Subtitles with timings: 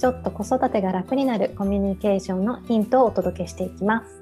[0.00, 4.16] ちょっと子育てが楽になるコミュニケーションのヒントをお届けしていきます。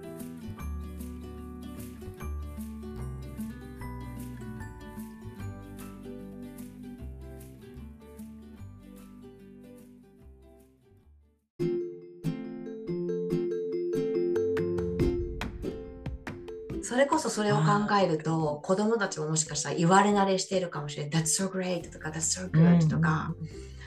[16.82, 17.62] それこそそれを考
[18.02, 21.23] えると子供たちももしかしたら言われ慣れしているかもしれない。
[21.23, 23.77] That's so great とか That's so good とか、うん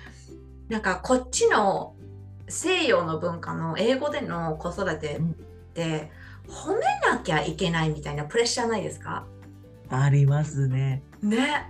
[0.72, 1.96] なんかこっちの
[2.48, 5.22] 西洋の文化の英語での子育てっ
[5.74, 6.10] て
[6.48, 6.80] 褒め
[7.12, 9.26] なきゃいけないみたいなプレッシャーないですか？
[9.90, 11.04] ありますね。
[11.22, 11.70] ね。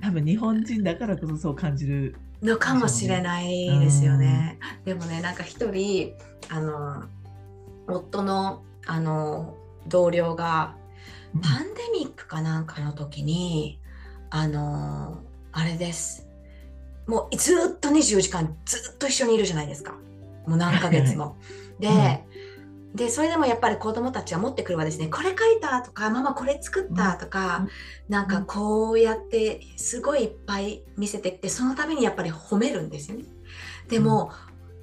[0.00, 4.58] 多分日本人だからこそそう感じる、のかもしれないですよね。
[4.86, 6.14] でもねなんか一人
[6.48, 7.04] あの
[7.86, 9.58] 夫のあの
[9.88, 10.74] 同僚が
[11.42, 13.78] パンデミックかなんかの時に、
[14.30, 16.26] あのあれです
[17.12, 19.92] もうずっと24時間ずっと一緒にいるじゃないですか。
[20.46, 21.36] もう何ヶ月も。
[21.78, 25.08] で、うん、で、それでもやっぱり子供たちは持ってくるわですね。
[25.08, 27.68] これ書いたとか、ママこれ作ったとか、うん、
[28.08, 33.24] なんかこうやってすごいいっぱい見せてきて、そのためにやっぱり褒めるんですよね。
[33.90, 34.32] でも、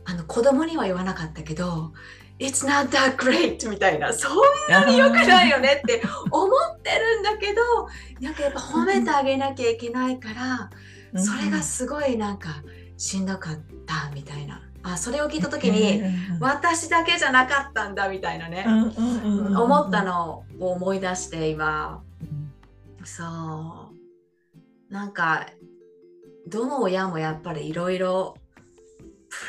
[0.05, 1.93] うん、あの子供には言わなかったけど、
[2.37, 4.37] It's not that great みたいな、そん
[4.69, 7.61] なに良くないよねって思ってるんだけど、
[8.21, 10.69] なんかやっぱ褒めてあげなきゃいけないから、
[11.15, 12.63] それがすごいなんか
[12.97, 14.61] しんどかったみたいな。
[14.81, 16.01] あそれを聞いた時に、
[16.39, 22.01] 私だけじゃなかったんだみたいなね、思ったのを思い出して今、
[23.03, 23.91] そ
[24.89, 24.93] う。
[24.93, 25.47] なんか
[26.47, 28.37] どの親もやっぱりいろいろ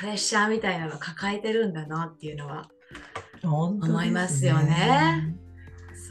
[0.00, 2.68] プレッシャーみたいなの抱えてるんだなっていうのは
[3.42, 5.36] 思いますよね。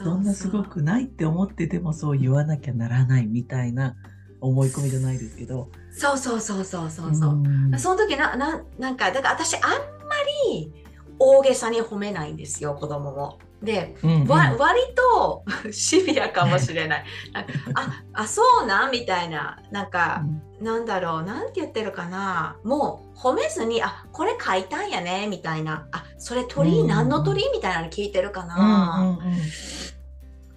[0.02, 3.96] そんなすごくないって思っててもそう言わなきゃならないみたいな
[4.40, 5.68] 思い込みじゃないですけど。
[5.92, 7.42] そうそうそうそうそうそう、
[7.74, 10.14] うその時なななんかだから私あんま
[10.52, 10.72] り
[11.18, 13.38] 大げさに褒めないんですよ子供も。
[13.62, 17.04] で、うんうん、わ割と シビアかもしれない。
[17.74, 18.90] ああそうなん？
[18.90, 19.58] みたいな。
[19.70, 20.22] なんか、
[20.60, 21.22] うん、なんだろう？
[21.22, 22.56] なんて言ってるかな？
[22.64, 25.86] もう褒めずにあこれ書いたんやねみたいな。
[25.92, 27.50] あそれ鳥、うん、何の鳥？
[27.52, 29.18] みたいなの聞いてるかな。
[29.20, 29.40] うんうんうん、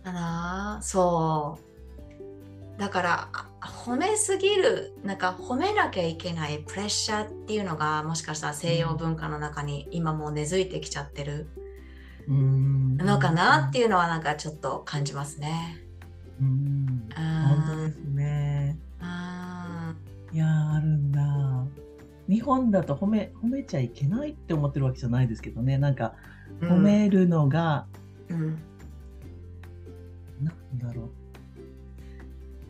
[0.04, 0.80] かな。
[0.82, 1.72] そう
[2.78, 3.29] だから
[3.61, 11.50] 褒めすぎるなんか褒めなきゃいけないプレッシャーっていうのがもしかしたら西洋文化の中に今もう根付いてきちゃってる。
[12.25, 15.84] のかなっていうのはなんかちょっと感じますね。
[16.39, 17.09] うん。
[17.16, 18.79] 本当ですね。
[20.31, 21.22] いやあるんだ。
[22.29, 25.78] 日本だと褒め褒めちゃいけないって思ってるわけじゃないですけどね。
[25.78, 26.16] なんか
[26.61, 27.85] 褒めるのが、
[28.29, 28.57] うん、
[30.41, 31.22] なんだろう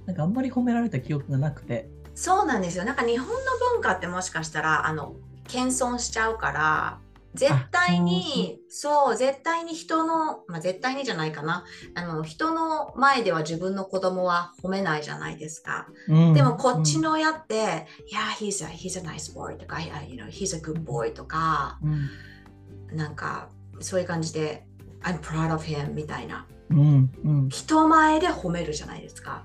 [0.05, 1.89] なんかあんまり褒められた記憶がなくて。
[2.15, 2.85] そうなんですよ。
[2.85, 3.35] なんか日本の
[3.73, 5.15] 文化ってもしかしたらあの
[5.47, 6.99] 謙遜しちゃうから
[7.33, 11.65] 絶対にそう絶対に人の、まあ、絶対にじゃないかな。
[11.95, 17.55] あの人の前では自分の子供は褒めないじゃないですか、うん、でもこっちの親って
[18.01, 23.49] 「うん、いや he's a, he's a nice boy」とか「you know, he's a good boy」とか、うん、なんか
[23.79, 24.67] そういう感じで
[25.01, 29.43] 「I'm proud of him」みたいな、うんうん、人前で褒めるじゃないですか。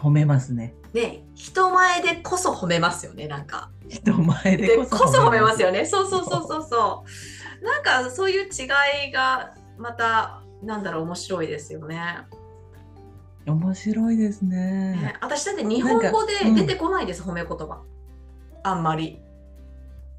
[0.00, 0.74] 褒めますね。
[0.94, 3.70] ね、人前でこそ褒めますよね、なんか。
[3.88, 5.84] 人前でこそ褒めますよね。
[5.84, 7.04] そうそうそうそうそ
[7.62, 7.64] う。
[7.64, 8.64] なんかそういう違
[9.08, 12.00] いがまたなんだろう面白いですよね。
[13.46, 14.92] 面白いですね。
[14.92, 17.82] ね私だって日本語で出てこないです、うん、褒め言葉。
[18.62, 19.20] あんまり。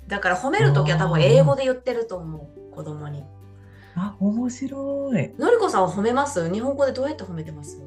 [0.07, 3.23] だから褒める時は多分英語で言ってると思う子供に。
[3.95, 5.33] あ、面白い。
[5.37, 6.51] のりこさんは褒めます？
[6.51, 7.81] 日本語でどうやって褒めてます？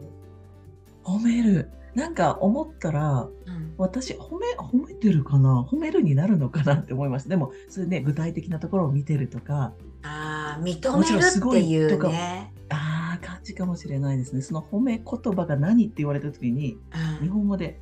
[1.04, 1.70] 褒める。
[1.94, 5.66] なんか思ったら、うん、私褒め褒めてるかな？
[5.70, 7.28] 褒めるになるのかなって思いました。
[7.28, 9.72] でもそれね具体的なところを見てるとか。
[10.02, 12.52] あ認めるっていうね。
[12.68, 14.42] ああ感じかもしれないですね。
[14.42, 16.78] その褒め言葉が何って言われた時に、
[17.20, 17.80] うん、日本語で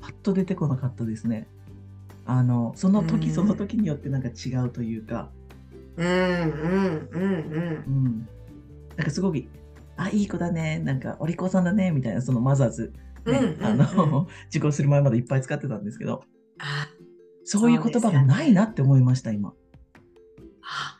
[0.00, 1.46] パッと出てこなかったですね。
[2.26, 5.30] あのその時その時によってなんか違うというか。
[5.96, 7.84] うんうんうんうん。
[7.86, 8.28] うん。
[8.96, 9.48] なんかすごい
[9.96, 10.78] あいい子だね。
[10.78, 11.90] なんかお利口さんだね。
[11.90, 12.92] みたいなそのマザーズ
[13.26, 16.24] ね、あの、 受講する前までいっぱい使ってたんですけど、
[17.44, 19.52] そういう言葉がないなって思いました、今。
[20.62, 20.98] あ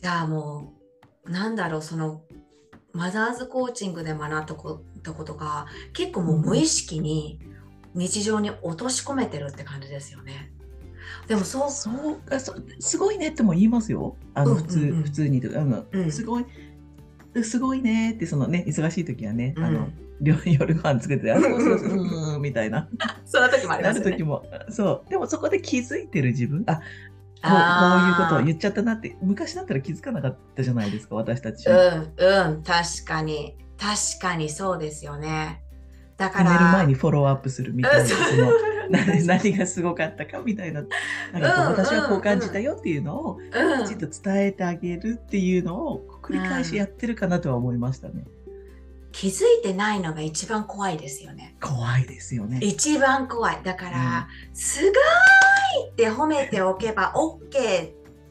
[0.00, 0.74] じゃあも
[1.24, 2.22] うなんだろうその
[2.92, 7.40] マザーズコーチングで学んだことが結構もう無意識に
[7.94, 10.52] 日常に落とし込めてるって感じですよね。
[11.26, 12.20] でもそうそう
[12.80, 14.16] すごいねっても言いますよ。
[14.34, 16.46] あの普通、うんうんうん、普通にあの、うん、すごい
[17.42, 19.88] すごいねってそのね忙しい時はね、うん、あの
[20.20, 22.88] 夜ご飯作ってあそうそうそうみたいな。
[23.24, 24.04] そんな時もありますね。
[24.04, 25.10] なる時もそう。
[25.10, 31.68] でもそこで気づいてる自分あこうこういうことを言っちゃったなって昔だったら気づかなかったじゃないですか私たち。
[31.68, 32.62] うんうん。
[32.62, 33.56] 確かに。
[33.78, 35.62] 確かにそうですよね。
[36.16, 38.52] だから寝る前にフォローアップするみたいなその
[39.26, 40.84] 何がすごかったかみたいな
[41.32, 43.38] なんか私はこう感じたよっていうのを
[43.84, 48.24] きちんと伝えてあげるっていうのを繰り返しやってるかなとは思いましたね。
[49.12, 51.56] 気づいてないのが一番怖いですよね。
[51.60, 52.58] 怖いですよね。
[52.62, 53.60] 一番怖い。
[53.62, 54.92] だから、うん、すごい
[55.90, 57.90] って褒めておけば OK っ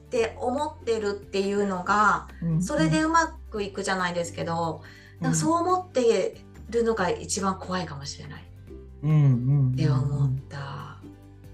[0.10, 4.82] て思ってるっていうのが、うん、それでうまくいくじゃないですけど、
[5.22, 6.36] うん、そう思って
[6.70, 8.44] るのが一番怖いかもしれない。
[9.04, 10.98] うんうんって思った。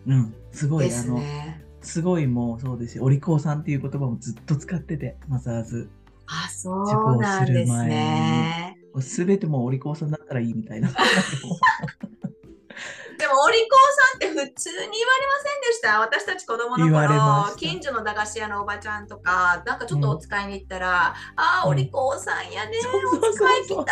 [0.08, 1.62] うん、すごいですね。
[1.82, 5.90] すごいもうそうですし、お利口さんっていう言葉もずっと使ってて、マザーズ。
[6.58, 8.78] あ、そうなんですね。
[9.00, 10.90] すべてもお利口さんだったらいいみたいな。
[13.18, 13.70] でもお利口
[14.12, 16.00] さんって普通に言われませんでした？
[16.00, 21.14] 私たち子供の頃近所の駄菓子屋のおばちゃんとかなんかちょっとお使いに行ったら、うん、あ
[21.66, 22.78] あお利口さんやね、
[23.12, 23.86] うん、お使い来たも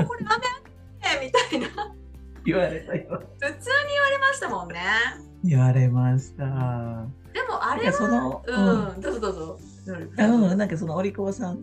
[0.00, 0.44] うこれダメ
[1.26, 1.94] みたいな。
[2.44, 3.22] 言われたよ。
[3.40, 4.80] 普通に言われましたもんね。
[5.42, 6.44] 言われました。
[7.32, 9.58] でもあれはその、うん、どうぞどうぞ
[9.92, 11.58] うん、なんかそのお利口さんっ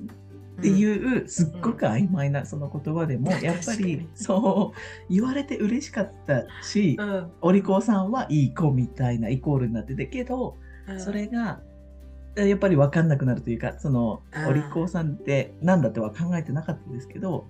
[0.59, 6.97] ていうすっごく曖昧なその言葉でもやっぱりそう言われて嬉しかったし、
[7.41, 10.57] お利口さんはいい子みたいなイコールになっててけど、
[10.97, 11.59] それが
[12.35, 17.47] やっぱり分かんなくなるというかそのお利口さんって何だっては考えてなかったですけど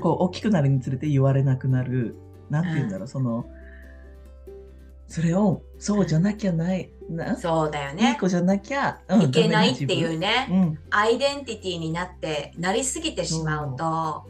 [0.00, 2.16] こう大きくなるにつれて言われなくなる
[2.50, 3.46] 何て言うんだろうその
[5.08, 6.90] それをそうじゃなきゃない。
[7.08, 7.36] な？
[7.36, 8.10] そうだよね。
[8.10, 14.24] いい子じゃなきゃ、うん、いけないっていうね、うん、アイデンティティになってなりすぎてしまうとそ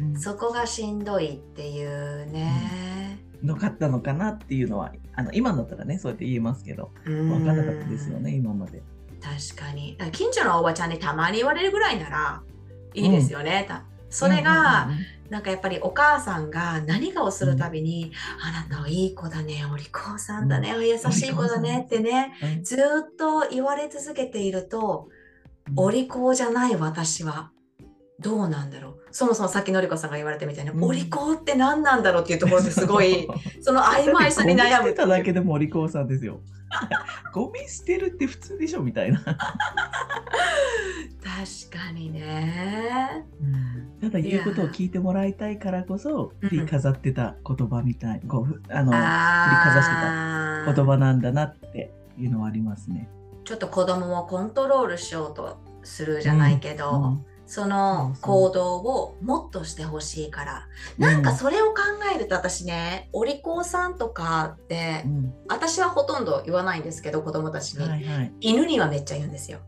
[0.00, 0.04] う。
[0.08, 8.82] ん、そこがしんどいっていうね、のかったのかなっていうのはあの今だったらねそうやって言えますけど分からなかったですよね今まで。
[9.22, 9.96] 確かに。
[10.10, 12.42] 近所のおばちゃんにたまに言われるぐらいなら
[12.92, 13.66] いいですよね、
[14.14, 14.88] それが、
[15.28, 25.08] なんかやっぱりお母さんが何かをするたびに、うん、あなたはいい子だね、お利口さんだね、うん、優しい子だねってね、うん、ずっと言われ続けていると、
[25.74, 27.50] お利口じゃない私は
[28.24, 33.28] どうなんだろうそもそもさっきのりこさんが言われたみたいに、お利口って何なんだろうっていうところですごい
[33.60, 34.94] その曖昧さに悩む。
[34.94, 36.40] ただけでもお利口さんですよ。
[37.34, 39.20] ゴミ捨てるって普通でしょみたいな。
[39.20, 39.36] 確
[41.70, 43.26] かにね。
[44.00, 53.08] ただ言うことを聞いてもらいたいからこそ振り飾ってた言葉みたい、こうあの振りかざしてた言葉なんだなっていうのはありますね。
[53.44, 60.68] ちょっと子供をコントロールしようとするじゃないけど、うんうんその行動をもっとしてほしいから、
[60.98, 61.82] なんかそれを考
[62.14, 69.60] えると私ねお利口さんとかって、うん、私はほとんど言わないんですけど子供たちに、はいはい、犬にはめっちゃ言うんですよ。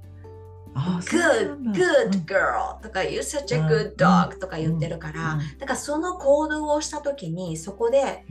[0.75, 8.25] good, good girl とか you're such a good dog とか言ってるから、だからその行動をした時にそこで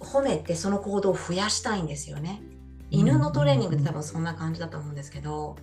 [0.00, 2.42] 褒めてその行動を増やしたいんですよね。
[2.90, 5.56] 犬のトレーニングって多分そんな感じだと思うんですけど、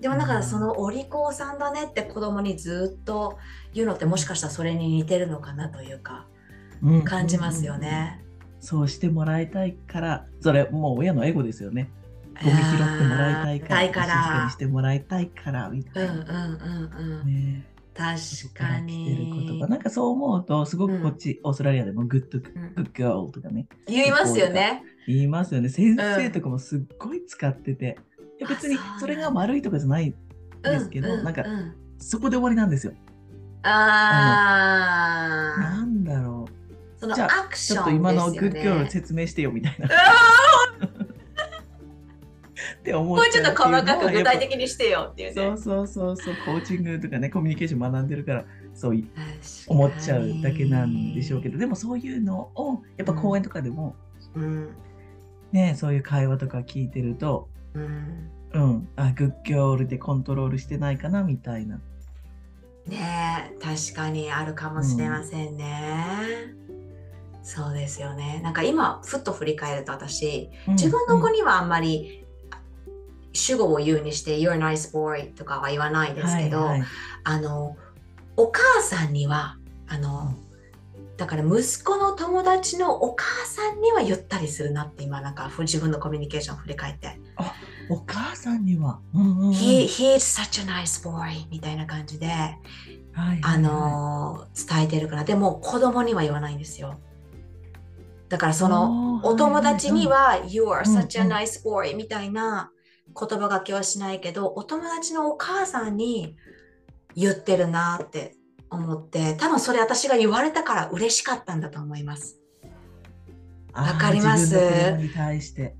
[0.00, 3.38] でもだからそのお利口さんだねって子供にずっと
[3.72, 6.26] 言うのってもしかしたらそれに似てるのかなというか
[7.04, 8.24] 感じますよね。
[8.60, 11.90] そうしてもらいたいからそれもう親のエゴですよね。
[12.42, 16.12] ゴミ拾ってもらいたいから、からしてもらいたいからみたいな。
[16.12, 17.26] うんうんうんうん。
[17.26, 19.58] ね確かに。
[19.60, 23.66] なんかそう思うと、すごくこっち、うん、オーストラリアでも good, good girl とかね。
[23.86, 24.82] 言いますよね。
[25.06, 25.68] 言いますよね。
[25.68, 27.98] 先生とかもすっごい使ってて。
[28.40, 30.14] や別にそれが悪いとかじゃない
[30.62, 31.44] ですけど、なんか
[31.98, 32.92] そこで終わりなんですよ。
[33.62, 35.60] ああ。
[35.60, 37.00] なんだろう。
[37.00, 39.88] そのアクション、ね、ちょっと今のグッドル説明してよみたいな。
[42.80, 48.44] って思っもうちょっと細かく具体的にしてよっていう、ね、そうそうそうそうコーチングとかねコミュニケーション学んでるから
[48.74, 49.04] そう
[49.66, 53.96] 思っちゃうだけなんでしょうけどでもそういうのをやっぱ講演とかでも、
[54.34, 54.74] うん、
[55.52, 61.80] ねそういう会話とか聞いてるとうん、うん、あグッギョールでコントロールしてないかなみたいな。
[62.86, 66.04] ね確かにあるかもしれませんね。
[66.68, 68.40] うん、そうですよね。
[68.42, 72.26] なんか今ふっと振り返ると私自分の子にはあんまり
[73.32, 76.88] 主語を言うにして You're a nice boy とかは言わないですけど、はいはい、
[77.24, 77.76] あの
[78.36, 80.34] お母さんにはあの
[81.16, 87.54] だから息子の友達のお母さんには言ったりするなって今なんか自分のコミュニケーションを振り返ってあ
[87.90, 92.56] お母さんには、うんうんうん、he, he is such a nice boy みたいな感じで、はいはい
[93.12, 95.24] はい、あの伝えてるから。
[95.24, 97.00] でも子供には言わないんですよ。
[98.28, 102.70] だからそのお友達には You are such a nice boy みたいな
[103.08, 106.36] 言葉がけはしないけどお友達のお母さんに
[107.16, 108.36] 言ってるなって
[108.70, 112.39] 思って多分それ私が言われたから嬉しかったんだと思います。
[113.72, 114.54] わかります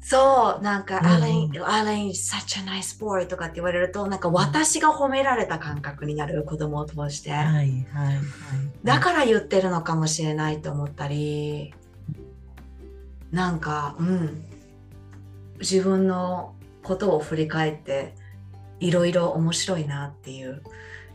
[0.00, 7.30] そう、なんか、アレン、アレン、such a nice boy とかって言われると、なんか私が褒められた感覚になる子供を通して。
[7.30, 8.22] はいはいはい。
[8.84, 11.74] だから言ってるのかもしれないと思ったり、
[13.30, 14.44] なんか、うん。
[15.60, 18.14] 自分のことを振り返って、
[18.78, 20.62] いろいろ面白いなっていう、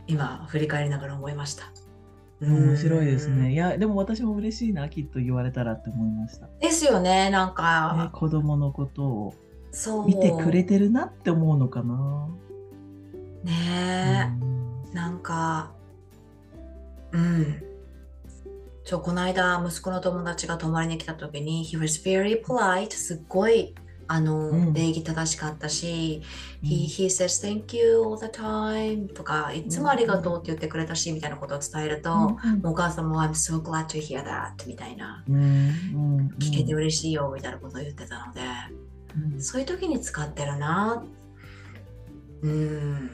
[0.06, 1.64] 今、振り返りながら思いました。
[2.40, 3.52] 面白いですね。
[3.52, 6.48] いや、でも私も嬉しいな、きっと言われたらって思いました。
[6.60, 7.94] ですよね、なんか。
[7.96, 9.34] ね、子供のことを
[10.06, 12.28] 見てくれてるなって思うのかな。
[13.44, 14.32] ね
[14.92, 15.72] え、なんか、
[17.12, 17.62] うん。
[18.84, 23.74] ちょ、この間、息子の友達が泊まりに来た時に、He was very polite, すっごい
[24.08, 26.22] あの、うん、礼儀正しかったし、
[26.62, 38.40] うん、he, he says thank you all the time とか、いつもありがとうって言ってくれたし、みたいなことを伝えると、うん、お母さんも I'm so glad to hear that みたいな、聞けて嬉しいよみたいなことを言ってたので、
[39.40, 41.04] そういう時に使ってるな。
[42.42, 43.10] うん。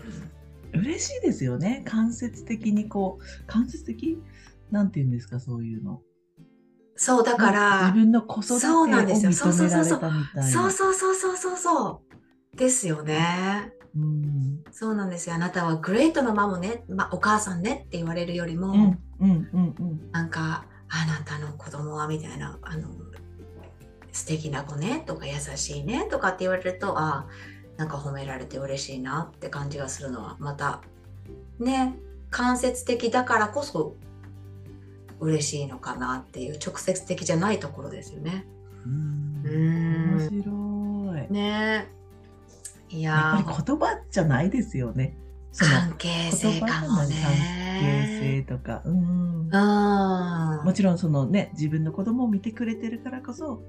[0.74, 1.82] 嬉しいですよね。
[1.86, 4.18] 間接的にこう、間接的？
[4.70, 6.02] なんて言うんですか、そういうの。
[7.04, 12.02] そう、だから、自分の子育てを認められたみたいそうそうそうそうそうそうそ
[12.54, 13.72] うですよね。
[13.96, 15.34] うん、そうなんですよ。
[15.34, 22.88] あなたはグレートのマもね、まあ、お母さんねって言われるよりも、うんうんうん、なんか、あなたの子供はみたいな、あの、
[24.12, 27.26] 素敵な子ねとか優しいねとかって言われると、あ
[27.76, 30.82] なんか褒められて嬉しいなって感じがするのは、また、
[31.58, 31.96] ね、
[32.30, 33.96] 間接的だからこそ
[35.22, 38.44] 嬉しいのかなっていう直接的じゃないところですよね。
[38.84, 41.32] うん面白い。
[41.32, 41.88] ね
[42.90, 45.16] いややっぱり言葉じゃないですよね。
[45.56, 47.14] 関係性かもね。
[47.22, 47.32] 関
[47.80, 48.82] 係性とか。
[48.84, 49.48] うん。
[50.64, 53.62] もちろんそのね、自分の子供を見てくれてるからこそ、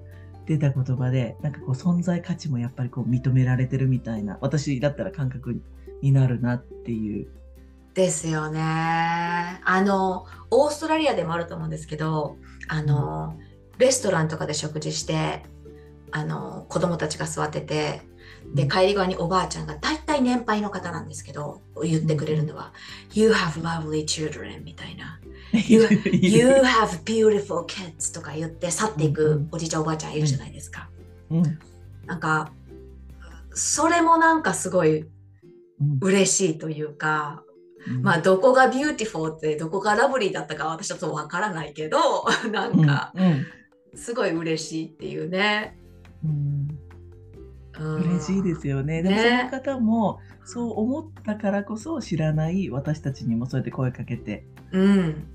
[0.46, 5.62] 出た言葉で、なんかこう存在価値もやっぱりこう認められてるみたいな、私だったら感覚
[6.02, 7.28] になるなっていう
[7.94, 8.60] ですよね。
[8.62, 13.38] あの、オーストラリアでもあると思うんですけど、あの、
[13.78, 15.44] レストランとかで食事して、
[16.12, 18.02] あの、子供たちが座ってて、
[18.54, 22.74] で、帰り際におばあちゃんが大体年配の方なんですけど、言ってくれるのは、
[23.14, 25.20] You have lovely children みたいな。
[25.68, 30.90] You, you have beautiful kids とか言って去っていくおじいちゃんおばあちゃんいるじゃないですか。
[31.30, 31.60] うん、
[32.08, 32.52] なんか、
[33.54, 35.06] それもなんかすごい
[36.02, 37.44] 嬉しいというか、
[38.02, 42.00] まあどこが beautiful ってどこが lovely だったか私ちょっとわからないけど
[42.52, 43.14] なんか
[43.96, 45.78] すごい嬉しいっていうね。
[46.24, 46.78] うん
[47.80, 49.02] 嬉しいですよね。
[49.02, 55.28] でもその方もそう思ったからこそ知らない私たちにもそうやって声かけて、うん、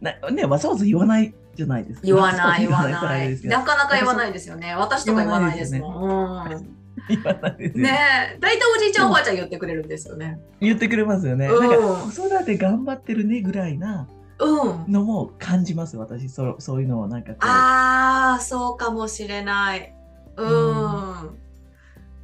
[0.00, 2.06] なねわざわざ言わないじゃないですか。
[2.06, 3.40] 言わない 言わない。
[3.44, 4.74] なかなか言わないですよね。
[4.74, 6.81] 私とか言わないですもん。
[7.08, 10.38] うん言わないですね大体おじいちゃん、おばあちゃん言ってくれるんですよね。
[10.60, 11.46] 言ってくれますよね。
[11.46, 19.94] うん、なんか子育て頑張ってるねぐらいなのも感じます、私そそういうのをなんかああそうかもしれない。
[20.36, 20.48] うん。
[20.48, 21.38] うん、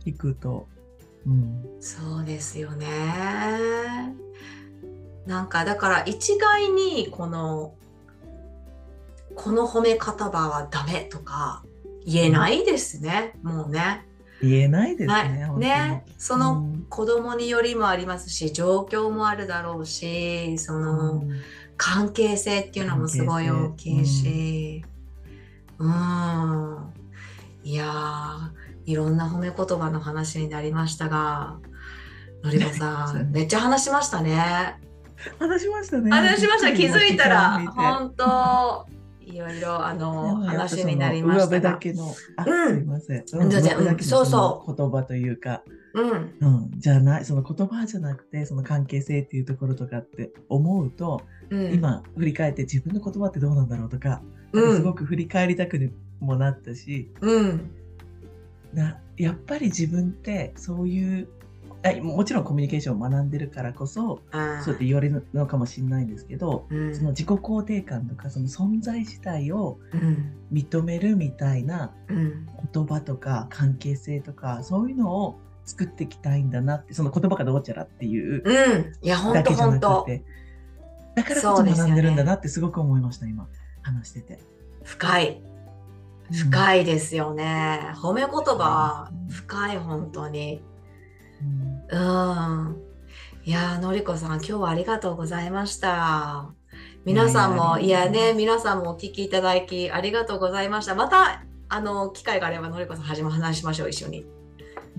[0.05, 0.67] 聞くと、
[1.27, 1.65] うん。
[1.81, 2.87] そうですよね。
[5.27, 7.75] なんかだから一概にこの
[9.35, 11.63] この褒め方場はダメとか
[12.05, 14.05] 言えないですね、うん、もうね。
[14.41, 15.13] 言えないですね。
[15.13, 21.25] はい、ね、その子供によりもありますし、状況もあるだろうし、その
[21.77, 24.85] 関係性っていうのもすごい大きいし、
[25.79, 26.93] うん、うん、
[27.65, 28.53] いや
[28.85, 31.59] いろんな褒め言葉の話になりましたが、
[32.43, 34.79] のりこさん、 めっちゃ話しましたね。
[35.39, 36.11] 話しましたね。
[36.11, 36.73] 話しました。
[36.73, 38.98] 気づいたら、本当。
[39.31, 41.77] いろいろあの話になりましたが。
[41.79, 43.25] けの、あ、うん、すいません。
[43.33, 44.75] うん、全然、そうそう。
[44.75, 45.63] 言葉というか、
[45.95, 57.71] うん、うん、じゃない、その言葉じゃなくて、その関係性っていうところとかって思うと、うん、今振り返って自分の言葉ってどうなんだろうとか、うん、すごく振り返りたくもなったし、うん、
[58.73, 61.29] なやっぱり自分ってそういう
[62.03, 69.79] もちろんコミュニケーションを学んでるからこそそうやって言われるのかもしれないんですけど、うん、その自己肯定感とかその存在自体を
[70.53, 80.25] 認めるみたいな言葉とか関係性とかそういうのを作っていきたいんだなってその言葉がどうちゃらっていうだけじゃなくて、
[81.15, 83.47] だからこそ学んでるんだなってすごく思いました、ね、今。
[83.83, 84.39] 話してて。
[84.85, 85.43] 深い。
[86.31, 87.93] 深いですよね。
[87.95, 90.63] 褒め言葉、深い、本当に。
[91.91, 92.77] うん。
[93.45, 96.51] いやのりこさん、今日はありがとうございました。
[97.05, 100.95] 皆さんも、いやね、皆さんもお聞きいただきありがとうございました。
[100.95, 104.27] また、あの、機会があれば、のりこさん、はじめ話しましょう、一緒に。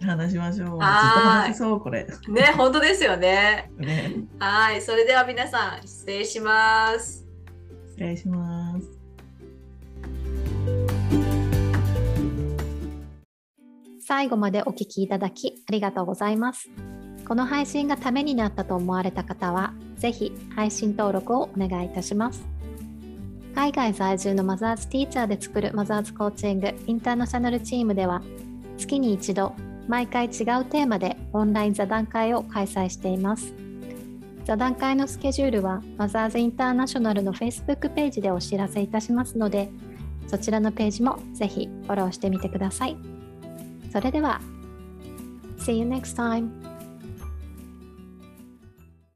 [0.01, 0.79] 話しましょう。
[0.79, 2.08] 話そう、これ。
[2.27, 3.72] ね、本当ですよね。
[3.77, 7.25] ねはい、それでは皆さん、失礼します。
[7.89, 8.49] 失礼します。
[14.10, 16.72] 最後までお聞きいただきありがとうございます。
[17.28, 22.44] この配信がためになったと思われた方は、ぜひ配信登録をお願いいたします。
[23.54, 28.24] 海外在住のマザーズティーチャーで作るマザーズコーチングインターナショナルチームでは、
[28.80, 29.54] 月に一度、
[29.88, 33.54] 毎回違うテーマでオンライン座談会を開催しています。
[34.44, 39.70] 座談会のスケジュールはマザーズインターナショナルの Facebook ページでお知らせいたしますので、
[40.25, 43.18] そちらのページもぜひフォローしてみてください。
[43.91, 44.41] それでは
[45.58, 46.68] See you next time!